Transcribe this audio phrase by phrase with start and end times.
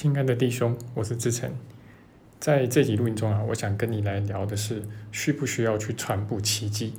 [0.00, 1.50] 亲爱的弟兄，我是志成。
[2.38, 6.94] 在这集录音中啊，我想跟你来聊的是，需不需要去传播奇迹？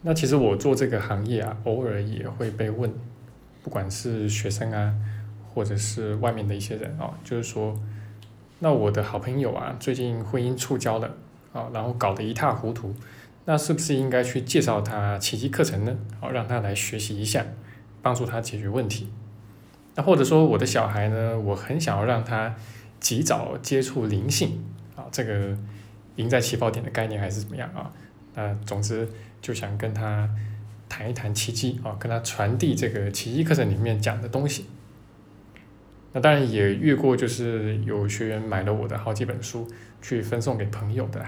[0.00, 2.92] 那其实我做这个行业啊，偶尔也会被问，
[3.62, 4.92] 不管是学生啊，
[5.54, 7.80] 或者是外面的一些人啊，就是说，
[8.58, 11.14] 那我的好朋友啊，最近婚姻触礁了
[11.52, 12.92] 啊，然后搞得一塌糊涂，
[13.44, 15.96] 那是不是应该去介绍他奇迹课程呢？
[16.18, 17.46] 好，让他来学习一下，
[18.02, 19.06] 帮助他解决问题。
[19.94, 22.54] 那或者说我的小孩呢，我很想要让他
[22.98, 24.64] 及早接触灵性
[24.96, 25.56] 啊，这个
[26.16, 27.92] 赢在起跑点的概念还是怎么样啊？
[28.34, 29.06] 那总之
[29.40, 30.28] 就想跟他
[30.88, 34.66] 谈一谈奇迹啊，跟他传递这个奇迹课程里面讲的东西。
[36.12, 39.68] 那当然也越过就是有学员买了我的好几本书
[40.00, 41.24] 去分送给朋友的，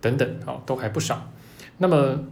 [0.00, 1.30] 等等啊，都还不少。
[1.78, 2.24] 那么。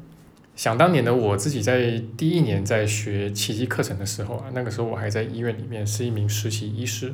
[0.56, 7.12] 想当年的我自己在第一年在学奇迹课程的时候啊，那个时候我还在医院里面是一名实习医师。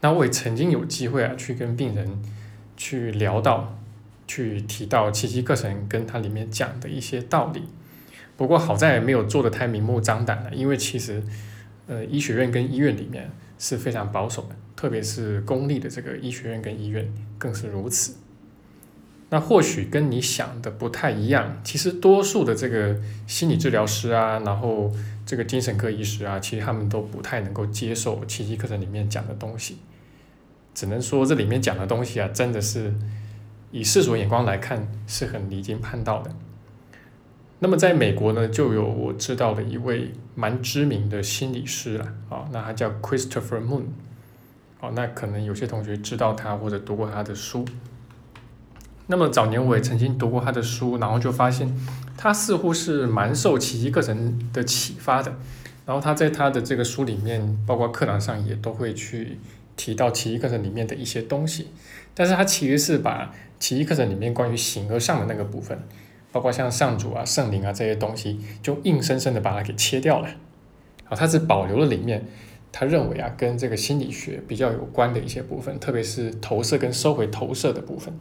[0.00, 2.22] 那我也曾经有机会啊去跟病人
[2.76, 3.78] 去聊到，
[4.26, 7.62] 去提到奇迹课程跟它里面讲的一些道理。
[8.36, 11.22] 不过好在没有做的太明目张胆了，因为其实
[11.86, 17.06] 呃医学院跟医院里面是非常保守的，特别是公立的这个医学院跟医院
[17.38, 18.14] 更是如此。
[19.34, 24.92] 那或许跟你想的不太一样，其实多数的这个心理治疗师啊，然后
[25.24, 29.78] 这个精神科医师啊，其实他们都不太能够接受奇迹课程里面讲的东西，
[30.74, 32.92] 只能说这里面讲的东西啊，真的是
[33.70, 36.30] 以世俗眼光来看是很离经叛道的。
[37.60, 43.84] 那么在美国呢，就有我知道的一位蛮知名的心理师了啊，那他叫 Christopher Moon，
[44.80, 47.64] 哦，那可能有些同学知道他或者读过他的书。
[49.12, 51.70] 那么早年我也曾经读过他的书，然后就发现
[52.16, 55.30] 他似乎是蛮受奇迹课程的启发的。
[55.84, 59.38] 然后他在他的这个书里面，包括课堂上也都会去
[59.76, 61.66] 提到奇迹课程里面的一些东西。
[62.14, 65.78] 但是他其实是把奇迹课程里面关于形而上的那个部分，
[66.32, 70.28] 包括像上主啊、圣灵啊这些东西，就硬生生的把它给切掉了。
[71.10, 72.24] 啊，他只保留了里面
[72.72, 78.14] 他认为啊跟这个心理学比较有关的一些部分，特别是投射跟收回投射的部分。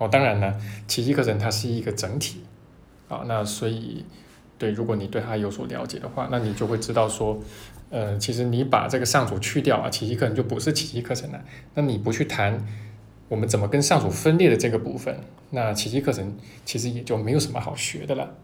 [0.00, 2.40] 哦，当然呢，奇迹课程它是一个整体，
[3.06, 4.02] 啊，那所以，
[4.56, 7.38] 对，如果你对它有所了解的话，那你就会知道说，
[7.90, 11.44] 呃，其实你把这个上主去掉啊，奇迹课程就不是奇迹课程了。
[11.74, 12.66] 那你不去谈
[13.28, 16.34] 我们怎么跟上主分裂的这个部分，那奇迹课程
[16.64, 18.34] 其实也就没有什么好学的了。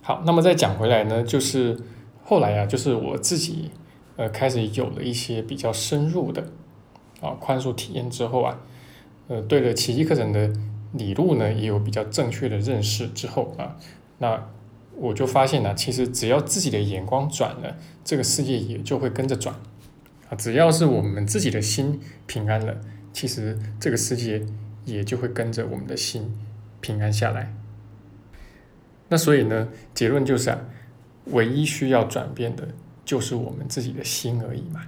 [0.00, 1.78] 好，那么再讲回来呢，就是
[2.24, 3.70] 后来啊，就是我自己
[4.16, 6.48] 呃开始有了一些比较深入的
[7.20, 8.58] 啊宽恕体验之后啊。
[9.28, 10.52] 呃，对了，奇迹课程的
[10.92, 13.78] 理路呢，也有比较正确的认识之后啊，
[14.18, 14.50] 那
[14.96, 19.54] 我就发现呢，其实只要自己的眼光转了，这个世界也就会跟着转
[20.28, 20.34] 啊。
[20.34, 22.78] 只要是我们自己的心平安了，
[23.12, 24.44] 其实这个世界
[24.84, 26.30] 也就会跟着我们的心
[26.80, 27.54] 平安下来。
[29.08, 30.60] 那所以呢，结论就是啊，
[31.26, 32.68] 唯一需要转变的
[33.04, 34.82] 就是我们自己的心而已嘛。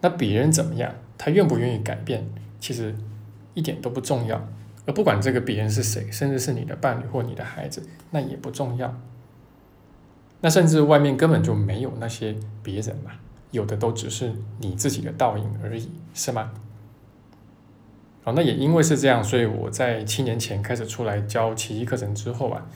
[0.00, 2.26] 那别人怎么样，他愿不愿意改变，
[2.58, 2.94] 其实。
[3.54, 4.48] 一点都不重要，
[4.84, 8.94] 而不管这个别人是谁，甚至是你的伴侣或你的孩子，那也不重要。
[10.40, 13.12] 那甚至外面根本就没有那些别人嘛，
[13.52, 16.52] 有的都只是你自己的倒影而已，是吗？
[18.24, 22.66] 好，那也因为是这样，所以我在七年前开始出来教奇迹课程之后啊，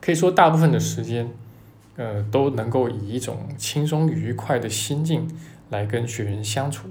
[0.00, 1.28] 可以说大部分的时间，
[1.96, 5.28] 呃，都能够以一种轻松愉快的心境
[5.70, 6.88] 来跟学员相处。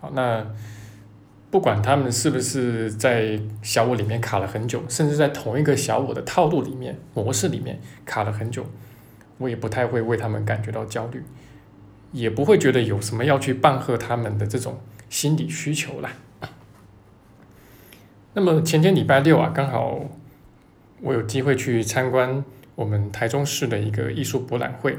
[0.00, 0.44] 好，那。
[1.56, 8.66] 不管他们是不是在小我里面卡了很久，甚至在同一个小我的套路里面、模式里面卡了很久，
[9.38, 11.24] 我也不太会为他们感觉到焦虑，
[12.12, 14.78] 也不会觉得有什么要去棒喝他们的这种
[15.08, 16.12] 心理需求啦。
[18.34, 20.04] 那么前天礼拜六啊，刚好
[21.00, 24.98] 我有机会去参观我们台中市的一个艺术博览会。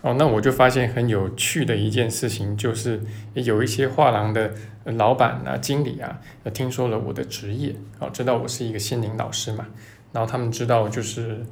[0.00, 3.02] 哦，那我就发现很有趣的一件事情，就是
[3.34, 4.54] 有一些画廊的
[4.84, 6.20] 老板啊、经理啊，
[6.54, 9.66] 听说了我的职业，哦，知道我是一个心灵老师嘛，
[10.12, 11.44] 然后他们知道就是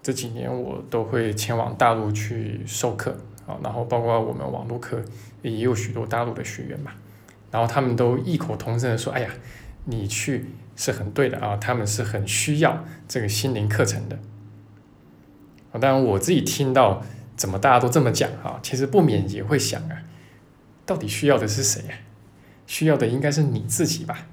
[0.00, 3.10] 这几年我都会前往大陆去授课，
[3.44, 5.02] 啊，然后包括我们网络课
[5.42, 6.92] 也有许多大陆的学员嘛，
[7.50, 9.30] 然后他们都异口同声的说：“哎呀，
[9.86, 10.46] 你去
[10.76, 14.16] 是很对的啊，他们是很需要这个心灵课程的。”
[15.74, 17.02] 啊，当然我自己听到。
[17.40, 18.60] 怎么大家都这么讲啊？
[18.62, 20.02] 其实不免也会想啊，
[20.84, 21.96] 到底需要的是谁啊？
[22.66, 24.26] 需要的应该是你自己吧。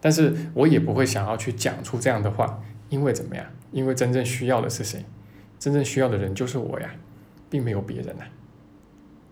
[0.00, 3.44] 但是我也不会想要去讲出这样的话，因为怎么样？
[3.72, 5.04] 因为真正需要的是谁？
[5.58, 6.94] 真正需要的人就是我呀，
[7.50, 8.24] 并没有别人呐。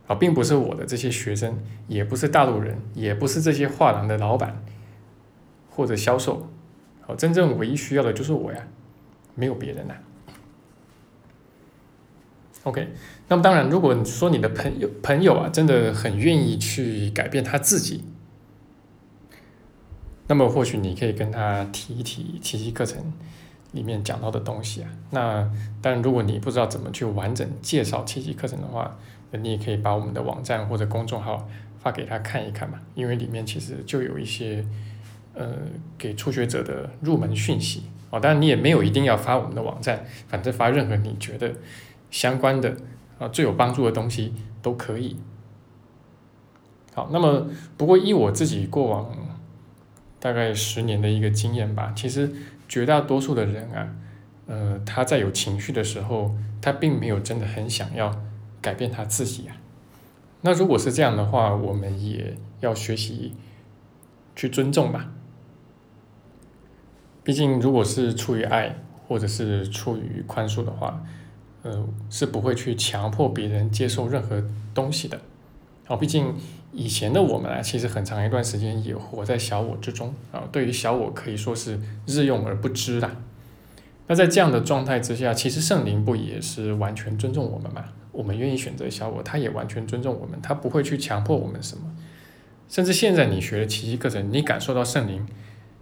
[0.09, 1.57] 啊，并不是我的这些学生，
[1.87, 4.61] 也不是大陆人，也不是这些画廊的老板
[5.71, 6.51] 或者销售。
[7.03, 8.67] 好，真正唯一需要的就是我呀，
[9.37, 9.95] 没有别人呐。
[12.65, 12.89] OK，
[13.27, 18.05] 那么当然，如果你说你的朋友朋友啊，真的很愿意去改变他自己，
[20.29, 23.13] 那么或许你可以跟他提一提奇迹课程
[23.73, 24.89] 里面讲到的东西啊。
[25.11, 25.51] 那
[25.81, 28.97] 当然，如果你不知道怎么去完整介绍奇迹课程的话，
[29.33, 31.49] 你也可以把我们的网站或者公众号
[31.81, 34.65] 发给他看一看嘛，因为里面其实就有一些
[35.35, 35.49] 呃
[35.99, 38.21] 给初学者的入门讯息哦。
[38.21, 41.53] 当然，你也没有一定要发我们的网站，反正发任何你觉得。
[42.13, 42.77] 相关的
[43.19, 44.33] 啊最有帮助的东西
[44.63, 45.17] 都可以。
[46.95, 47.49] 好，那么
[47.79, 49.11] 不过依我自己过往
[50.21, 52.31] 大概十年的一个经验吧，其实
[52.69, 53.89] 绝大多数的人啊，
[54.47, 58.15] 呃，他在有情绪的时候，他并没有真的很想要
[58.61, 59.57] 改变他自己啊。
[60.43, 63.33] 那如果是这样的话，我们也要学习
[64.37, 65.11] 去尊重吧。
[67.25, 68.77] 毕竟，如果是出于爱
[69.09, 71.03] 或者是出于宽恕的话。
[71.63, 74.43] 呃，是不会去强迫别人接受任何
[74.75, 75.21] 东西的，
[75.87, 76.35] 啊，毕竟
[76.73, 83.11] 以前的我们啊，其实很长一段时间也活在小我之中啊，对于小我可以说是日用而不知的。
[84.09, 87.85] 那在这样的状态之下，其实圣灵不也是完全尊重我们嘛？
[88.11, 91.85] 我们愿意选择小我，他也完全尊重我们，他不会去强迫我们什么。
[92.69, 95.27] 甚至现在你学的奇迹课程，你感受到圣灵，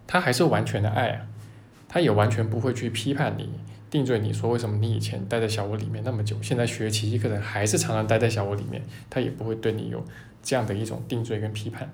[0.07, 1.27] 他还是完全的爱啊，
[1.89, 3.49] 他也完全不会去批判你。
[3.91, 10.05] 定罪你说为什么你以前待在小屋里面那么久，现在学奇迹课程还是常常待在小屋里面，他也不会对你有
[10.43, 11.93] 这样的一种定罪跟批判。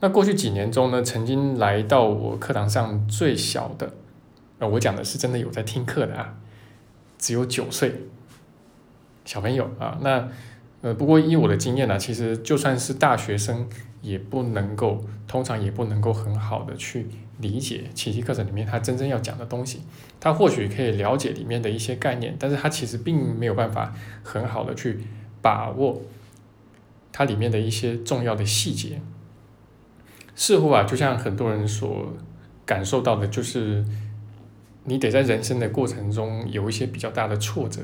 [0.00, 3.92] 那过去几年中呢，曾经来到我课堂上最小的，
[4.58, 6.38] 呃，我讲的是真的有在听课的啊，
[7.18, 8.06] 只有九岁
[9.24, 9.98] 小朋友啊。
[10.00, 10.28] 那
[10.80, 13.68] 呃，不过以我的经验呢，其实就算是大学生，
[14.02, 17.06] 也不能够，通常也不能够很好的去。
[17.40, 19.80] 理解奇迹课程里面他真正要讲的东西，
[20.18, 24.98] 他或许可以了解里面的一些概念，但是他其实并没有办法很好的去
[25.40, 26.02] 把握
[27.12, 29.00] 它里面的一些重要的细节。
[30.34, 32.12] 似乎啊，就像很多人所
[32.66, 33.84] 感受到的，就是
[34.82, 37.82] 你得在人生的过程中有一些比较大的挫折，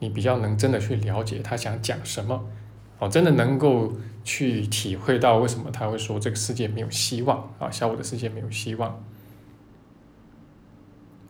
[0.00, 2.48] 你比较能真的去了解他想讲什么。
[3.02, 9.02] 哦，真的能够去体会到为什么他会说这个世界没有希望啊，小我的世界没有希望。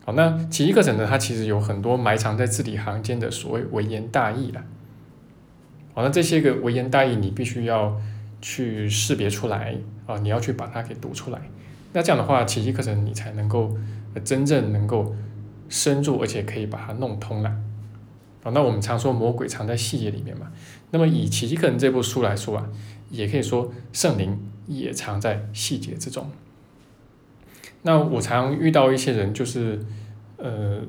[0.04, 1.06] 好，那奇迹课程呢？
[1.08, 4.62] 它其实有很多埋藏在字里行间的所谓微言大义了。
[5.94, 7.98] 好，那这些个微言大义，你必须要
[8.42, 9.74] 去识别出来
[10.06, 11.40] 啊，你要去把它给读出来。
[11.94, 13.74] 那这样的话，奇迹课程你才能够
[14.22, 15.16] 真正能够
[15.70, 17.56] 深入，而且可以把它弄通了。
[18.42, 20.52] 啊，那我们常说魔鬼藏在细节里面嘛。
[20.90, 22.68] 那么以《奇迹课程》这部书来说啊，
[23.10, 26.30] 也可以说圣灵也藏在细节之中。
[27.82, 29.80] 那我常遇到一些人，就是
[30.36, 30.80] 呃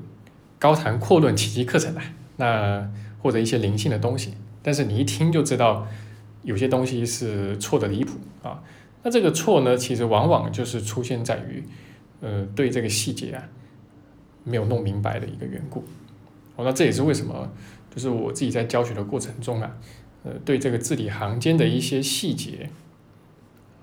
[0.60, 2.04] 高谈阔论奇迹课程啊，
[2.38, 2.92] 那
[3.22, 5.88] 或者一些灵性的东西，但是你一听就知道
[6.44, 8.62] 有些东西是错的离谱啊。
[9.04, 11.64] 那这个错呢，其实往往就是出现在于
[12.22, 13.44] 呃对这个细节啊
[14.44, 15.84] 没有弄明白的一个缘故。
[16.56, 17.51] 哦，那这也是为什么。
[17.94, 19.72] 就是我自己在教学的过程中啊，
[20.24, 22.68] 呃，对这个字里行间的一些细节，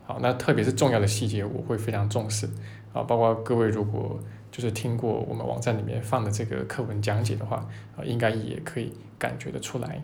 [0.04, 2.49] 好，那特别是重要的细节，我会非常重视
[2.92, 3.04] 啊。
[3.04, 4.18] 包括各位如果
[4.50, 7.64] 就是听过我们网站里面放的这个课文讲解的话，
[7.97, 10.02] 啊，应该也可以感觉得出来。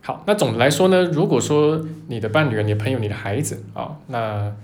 [0.00, 4.54] 好，那总的来说呢，如果说你的伴侣、你的朋友、你的孩子啊，那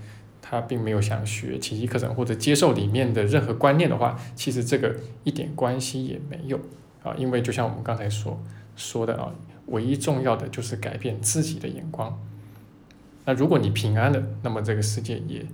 [0.55, 6.59] 他并没有想学奇迹课程或者接受里面的任何观念的话，其实这个一点关系也没有。
[7.03, 8.41] 啊，因为就像我们刚才所
[8.75, 9.31] 说的啊，
[9.67, 12.19] 唯一重要的就是改变自己的眼光。
[13.25, 15.45] 那如果你平安了，那么这个世界也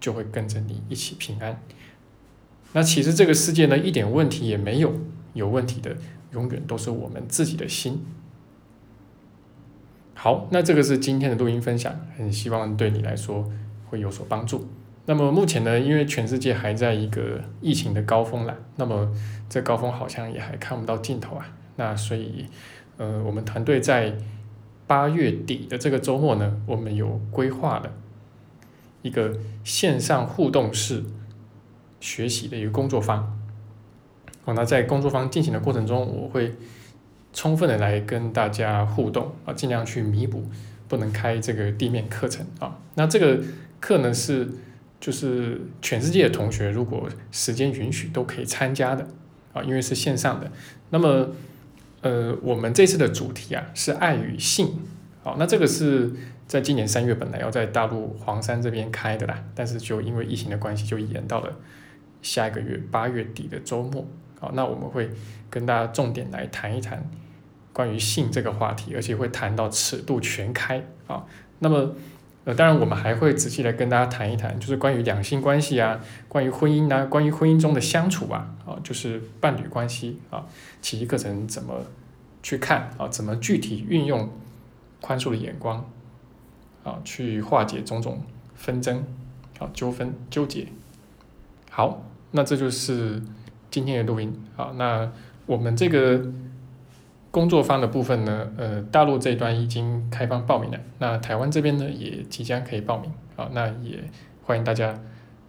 [0.00, 1.62] 就会跟着你一起平安。
[2.72, 4.92] 那其实这个世界呢，一点问题也没有，
[5.32, 5.96] 有问题的
[6.32, 8.04] 永远都是我们自己的心。
[10.14, 13.50] 好，那这个是今天的录音分享，很希望对你来说
[13.88, 14.66] 会有所帮助。
[15.06, 19.10] 那么目前呢，因为全世界还在一个疫情的高峰了，那么
[19.48, 21.46] 这高峰好像也还看不到尽头啊。
[21.76, 22.44] 那所以，
[22.98, 24.14] 呃，我们团队在
[24.86, 27.90] 八月底的这个周末呢，我们有规划了
[29.00, 29.32] 一个
[29.64, 31.04] 线上互动式
[32.00, 33.38] 学习的一个工作坊。
[34.44, 36.54] 哦，那在工作坊进行的过程中，我会
[37.32, 40.44] 充分的来跟大家互动啊，尽量去弥补
[40.86, 42.78] 不能开这个地面课程啊。
[42.94, 43.40] 那这个
[43.80, 44.48] 课呢是。
[45.00, 49.06] 就是全世界的同学如果时间允许都可以参加的
[49.52, 50.50] 啊，因为是线上的。
[50.90, 51.28] 那么
[52.00, 54.76] 呃，我们这次的主题啊是爱与性，
[55.22, 56.10] 好，那这个是
[56.48, 61.56] 在今年三月本来要在大陆黄山这边开的啦，但是就因为疫情的关系，就延到了
[62.20, 64.04] 下一个月八月底的周末。
[64.40, 65.08] 好，那我们会
[65.48, 67.08] 跟大家重点来谈一谈
[67.72, 71.24] 关于性这个话题，而且会谈到尺度全开啊。
[71.60, 71.94] 那么
[72.48, 80.46] 呃，当然我们还会仔细来跟大家谈一谈，就是关于两性关系啊，关于婚姻啊，关于婚姻中的相处啊，啊，就是伴侣关系啊。
[80.80, 81.74] 奇迹课程怎么
[82.42, 83.06] 去看啊？
[83.08, 84.30] 怎么具体运用
[85.02, 85.84] 宽恕的眼光
[86.84, 88.22] 啊，去化解种种
[88.54, 89.04] 纷争
[89.58, 90.68] 啊、纠纷、纠结？
[91.68, 93.22] 好，那这就是
[93.70, 94.72] 今天的录音啊。
[94.76, 95.12] 那
[95.44, 96.24] 我们这个
[97.38, 103.48] 工作方的部分呢，呃，大陆这一端已经开放报名了，那台湾这边呢也即将可以报名好。
[103.52, 104.02] 那也
[104.42, 104.98] 欢迎大家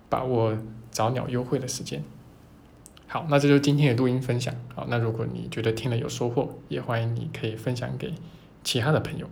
[0.07, 0.55] 把握
[0.91, 2.03] 早鸟优惠的时间。
[3.07, 4.53] 好，那这就是今天的录音分享。
[4.75, 8.13] 好，那如果你觉得听了有收获，也欢迎你可以分享给
[8.63, 9.27] 其他的朋友。